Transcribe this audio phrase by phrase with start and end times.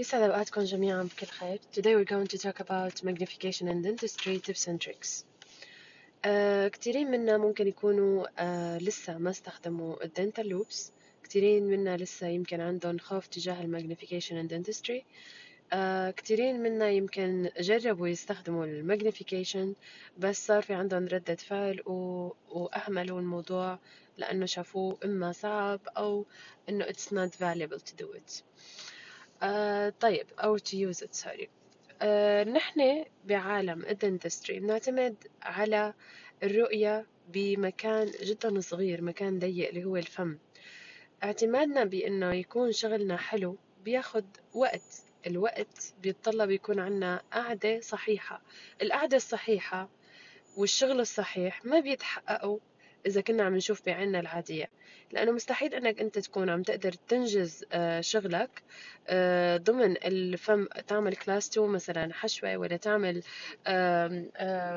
[0.00, 1.58] يسعد أوقاتكم جميعا بكل خير.
[1.72, 5.24] Today we're going to talk about magnification in dentistry tips and tricks.
[6.24, 10.92] uh, كثيرين منا ممكن يكونوا uh, لسه ما استخدموا ال dental loupes
[11.24, 15.02] كثيرين منا لسه يمكن عندهم خوف تجاه ال magnification in dentistry
[15.72, 19.74] uh, كثيرين منا يمكن جربوا يستخدموا ال magnification
[20.18, 21.92] بس صار في عندهم ردة فعل و...
[22.48, 23.78] وأهملوا الموضوع
[24.18, 26.26] لأنه شافوه إما صعب أو
[26.68, 28.42] إنه it's not valuable to do it.
[29.42, 31.46] آه طيب أو to use it sorry.
[32.02, 35.94] آه نحن بعالم الدنتستري بنعتمد على
[36.42, 40.38] الرؤية بمكان جدا صغير مكان ضيق اللي هو الفم.
[41.24, 44.24] اعتمادنا بأنه يكون شغلنا حلو بياخد
[44.54, 45.02] وقت.
[45.26, 48.42] الوقت بيتطلب يكون عنا قعدة صحيحة.
[48.82, 49.88] القعدة الصحيحة
[50.56, 52.58] والشغل الصحيح ما بيتحققوا
[53.06, 54.68] إذا كنا عم نشوف بعيننا العادية.
[55.12, 58.62] لأنه مستحيل إنك أنت تكون عم تقدر تنجز آه، شغلك
[59.08, 63.22] آه، ضمن الفم تعمل كلاس 2 مثلا حشوة ولا تعمل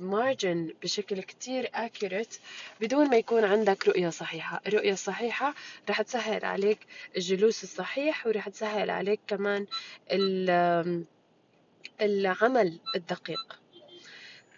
[0.00, 2.38] مارجن بشكل كتير accurate
[2.80, 4.60] بدون ما يكون عندك رؤية صحيحة.
[4.66, 5.54] الرؤية الصحيحة
[5.90, 6.78] رح تسهل عليك
[7.16, 9.66] الجلوس الصحيح ورح تسهل عليك كمان
[12.00, 13.60] العمل الدقيق.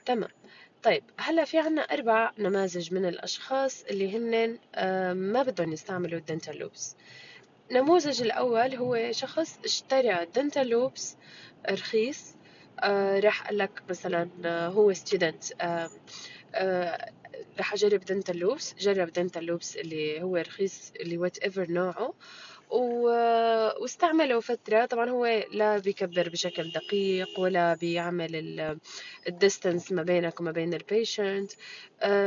[0.07, 0.31] تمام.
[0.87, 4.59] طيب هلا في عنا أربع نماذج من الأشخاص اللي هن
[5.33, 6.97] ما بدهم يستعملوا ال dental loupes.
[7.71, 11.17] النموذج الأول هو شخص اشترى dental loupes
[11.71, 12.37] رخيص.
[12.81, 15.91] آه، راح قال لك مثلا آه، هو student آه،
[17.59, 22.15] راح أجرب dental loupes جرب dental loupes اللي هو رخيص اللي whatever نوعه.
[22.71, 24.85] واستعمله فترة.
[24.85, 28.77] طبعا هو لا بيكبر بشكل دقيق ولا بيعمل
[29.29, 31.53] ال distance ما بينك وما بين ال patient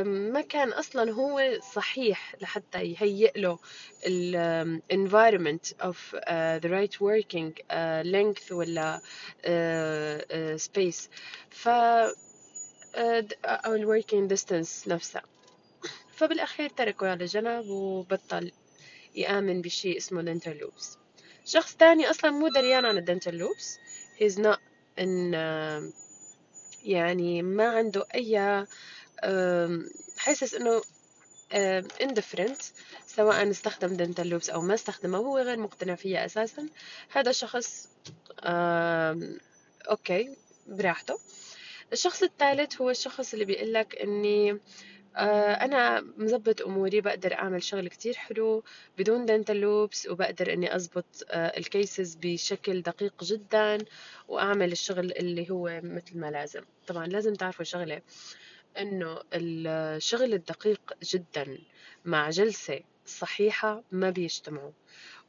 [0.06, 3.60] ما كان أصلا هو صحيح لحتى يهيئ له
[4.08, 11.10] ال environment of uh, the right working uh, length ولا uh, space.
[11.50, 11.68] ف
[13.46, 15.24] أو ال working distance نفسها
[16.12, 18.52] فبالأخير تركه على جنب وبطل
[19.16, 20.98] يآمن بشيء اسمه loupes
[21.46, 23.78] شخص تاني أصلا مو دريان عن ال dental loupes
[24.20, 24.60] he's not
[25.00, 25.36] in
[26.84, 28.66] يعني ما عنده أي
[30.18, 30.82] حاسس إنه
[32.04, 32.64] indifferent
[33.08, 35.18] سواء استخدم dental loupes أو ما استخدمه.
[35.18, 36.70] هو غير مقتنع فيها أساسا.
[37.12, 37.88] هذا الشخص
[38.30, 38.48] uh,
[39.90, 40.38] okay
[40.68, 41.20] براحته.
[41.94, 44.60] الشخص الثالث هو الشخص اللي بيقول لك آه،
[45.66, 48.64] أنا مزبط أموري بقدر أعمل شغل كتير حلو
[48.98, 53.78] بدون dental loupes وبقدر إني أزبط آه، ال cases بشكل دقيق جدا
[54.28, 56.62] وأعمل الشغل اللي هو مثل ما لازم.
[56.88, 58.02] طبعا لازم تعرفوا شغلة
[58.78, 61.58] إنه الشغل الدقيق جدا
[62.06, 64.72] مع جلسة صحيحة ما بيجتمعوا.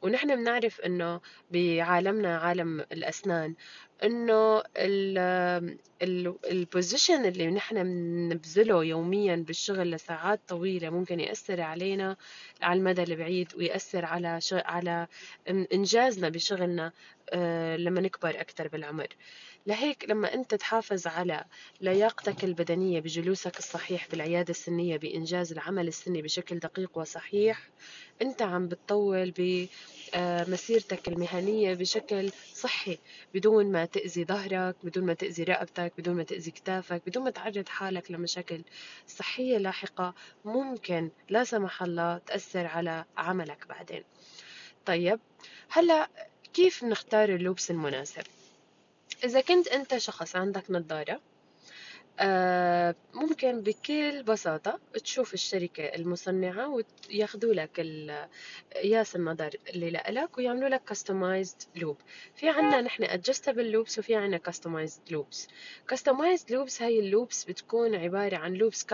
[0.01, 3.55] ونحن بنعرف إنه بعالمنا عالم الأسنان
[4.03, 4.63] إنه
[6.51, 12.17] البوزيشن اللي نحن بنبذله يوميا بالشغل لساعات طويلة ممكن يأثر علينا
[12.61, 15.07] على المدى البعيد ويأثر على على
[15.73, 16.91] إنجازنا بشغلنا
[17.33, 19.07] آه، لما نكبر أكثر بالعمر.
[19.67, 21.45] لهيك لما أنت تحافظ على
[21.81, 27.69] لياقتك البدنية بجلوسك الصحيح بالعيادة السنية بإنجاز العمل السني بشكل دقيق وصحيح
[28.21, 29.33] أنت عم بتطول
[30.15, 32.97] بمسيرتك المهنية بشكل صحي
[33.33, 37.69] بدون ما تأذي ظهرك بدون ما تأذي رقبتك بدون ما تأذي كتافك بدون ما تعرض
[37.69, 38.61] حالك لمشاكل
[39.07, 40.13] صحية لاحقة
[40.45, 44.03] ممكن لا سمح الله تأثر على عملك بعدين.
[44.85, 45.19] طيب
[45.69, 46.09] هلا
[46.53, 48.23] كيف نختار ال loupes المناسب؟
[49.23, 51.21] إذا كنت أنت شخص عندك نظارة
[53.13, 57.79] ممكن بكل بساطة تشوف الشركة المصنعة وياخذوا لك
[58.75, 61.97] قياس النظر اللي لك ويعملوا لك customized loupe
[62.35, 65.47] في عنا نحن adjustable loupes وفي عنا customized loupes
[65.93, 68.85] customized loupes هاي ال loupes بتكون عبارة عن loupes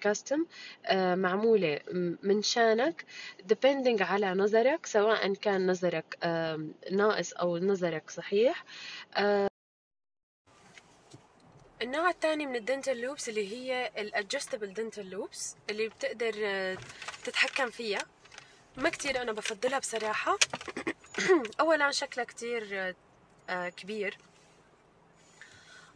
[0.00, 0.46] custom
[0.86, 1.80] آه، معمولة
[2.22, 3.04] من شانك
[3.52, 6.18] depending على نظرك سواء كان نظرك
[6.92, 8.64] ناقص أو نظرك صحيح
[9.16, 9.51] آه،
[11.82, 16.78] النوع الثاني من ال dental loupes اللي هي ال adjustable dental loupes اللي بتقدر آه،
[17.24, 18.02] تتحكم فيها.
[18.76, 20.38] ما كتير أنا بفضلها بصراحة.
[21.60, 22.94] اولا شكلها كتير آه،
[23.50, 24.18] آه، كبير.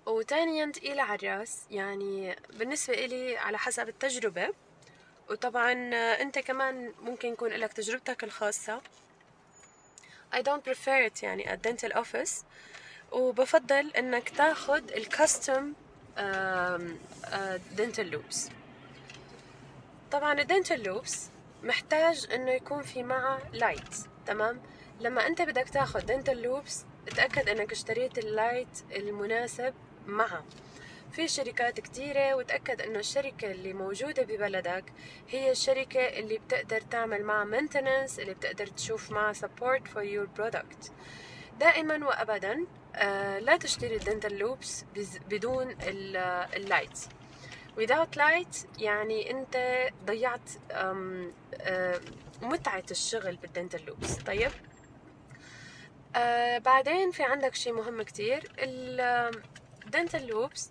[0.07, 1.59] وثانيا تقيلة على الرأس.
[1.71, 4.55] يعني بالنسبة إلي على حسب التجربة.
[5.31, 5.73] وطبعا
[6.21, 8.81] أنت كمان ممكن يكون لك تجربتك الخاصة.
[10.35, 12.45] I don't prefer it يعني at dental office.
[13.13, 15.73] وبفضل إنك تاخد ال custom
[17.77, 18.49] dental loupes
[20.13, 21.29] طبعا ال dental loupes
[21.63, 23.97] محتاج إنه يكون في معه light
[24.27, 24.61] تمام؟
[25.01, 29.75] لما أنت بدك تاخد دنتال لوبس اتأكد إنك اشتريت ال light المناسب
[30.07, 30.45] معها
[31.13, 34.85] في شركات كتيرة وتأكد إنه الشركة اللي موجودة ببلدك
[35.29, 40.91] هي الشركة اللي بتقدر تعمل معها maintenance اللي بتقدر تشوف معها support for your product.
[41.61, 44.85] دائما وابدا آه لا تشتري ال dental loupes
[45.31, 45.77] بدون
[46.57, 46.99] ال light
[47.79, 52.01] without light يعني أنت ضيعت آه
[52.43, 54.15] متعة الشغل بال dental loupes.
[54.15, 54.51] طيب.
[56.17, 58.53] آه بعدين في عندك شيء مهم كتير.
[58.59, 60.71] ال dental loupes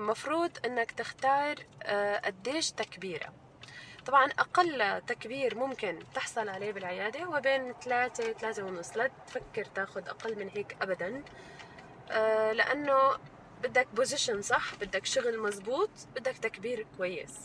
[0.00, 1.54] مفروض إنك تختار
[2.24, 3.32] قديش تكبيرة.
[4.06, 8.96] طبعا أقل تكبير ممكن تحصل عليه بالعيادة هو بين ثلاثة ثلاثة ونص.
[8.96, 11.22] لا تفكر تاخد أقل من هيك أبدا.
[12.10, 13.18] آه لأنه
[13.62, 17.38] بدك position صح بدك شغل مزبوط بدك تكبير كويس.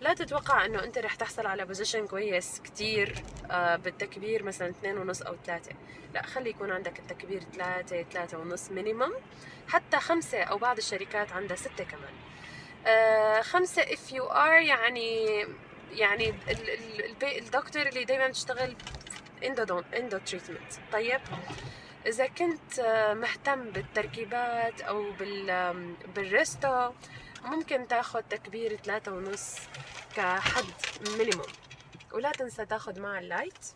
[0.00, 5.22] لا تتوقع إنه أنت رح تحصل على position كويس كتير آه بالتكبير مثلا اثنين ونص
[5.22, 5.72] أو ثلاثة
[6.14, 9.12] لا خلي يكون عندك التكبير ثلاثة ثلاثة ونص minimum
[9.68, 12.14] حتى خمسة أو بعض الشركات عندها ستة كمان.
[12.86, 15.46] آه خمسة if you are يعني
[15.92, 16.34] يعني
[17.22, 18.76] الدكتور اللي دايما تشتغل
[19.44, 21.20] endo treatment طيب
[22.06, 22.80] إذا كنت
[23.20, 25.74] مهتم بالتركيبات أو بال
[26.14, 26.90] بال resto
[27.44, 29.56] ممكن تاخد تكبير ثلاثة ونص
[30.16, 30.64] كحد
[31.18, 31.46] minimum
[32.12, 33.66] ولا تنسى تاخد مع ال light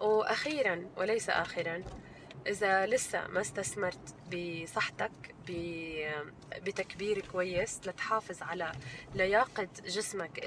[0.00, 1.82] وأخيرا وليس اخرا
[2.46, 5.10] إذا لسه ما استثمرت بصحتك
[6.62, 8.72] بتكبير كويس لتحافظ على
[9.14, 10.46] لياقة جسمك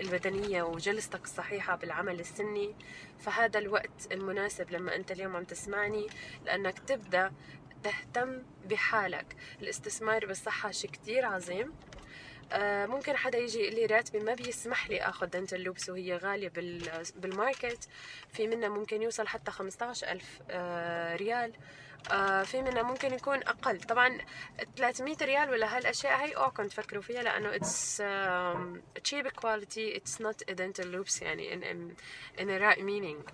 [0.00, 2.74] البدنية وجلستك الصحيحة بالعمل السني.
[3.18, 6.06] فهذا الوقت المناسب لما أنت اليوم عم تسمعني
[6.44, 7.32] لأنك تبدأ
[7.82, 9.36] تهتم بحالك.
[9.62, 11.72] الاستثمار بالصحة شيء كتير عظيم.
[12.86, 16.52] ممكن حدا يجي يقول لي راتبي ما بيسمح لي اخذ dental loupes وهي غالية
[17.16, 17.88] بال market.
[18.32, 21.52] في منها ممكن يوصل حتى 15000 ألف آه، ريال.
[22.12, 23.80] آه، في منها ممكن يكون أقل.
[23.80, 24.18] طبعا
[24.76, 28.02] 300 ريال ولا هالأشياء هي اوعكم تفكروا فيها لأنه it's
[29.40, 29.96] quality.
[29.96, 31.60] It's not a dental loupes يعني
[32.38, 33.32] in a right meaning.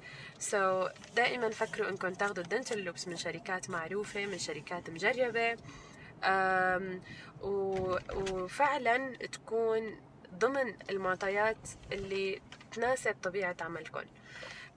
[0.50, 5.56] So دائما فكروا إنكم تاخذوا ال dental loupes من شركات معروفة من شركات مجربة.
[7.42, 10.00] وفعلا تكون
[10.34, 12.40] ضمن المعطيات اللي
[12.72, 14.04] تناسب طبيعة عملكم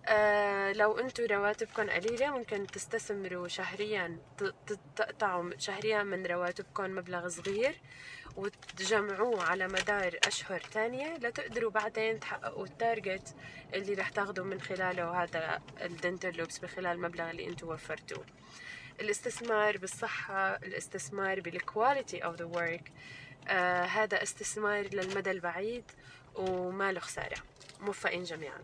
[0.05, 4.17] آه لو أنتم رواتبكم قليلة ممكن تستثمروا شهريا
[4.95, 7.75] تقطعوا شهريا من رواتبكم مبلغ صغير
[8.35, 13.35] وتجمعوه على مدار أشهر تانية لتقدروا بعدين تحققوا ال target
[13.73, 18.25] اللي رح تاخدوا من خلاله هذا ال dental loupes بخلال المبلغ اللي أنتم وفرتوه.
[19.01, 22.91] الاستثمار بالصحة الاستثمار بالكواليتي the work.
[23.47, 25.91] آه هذا استثمار للمدى البعيد
[26.35, 27.37] وما له خسارة
[27.79, 28.61] موفقين جميعاً.